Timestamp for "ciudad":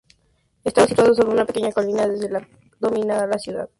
3.37-3.69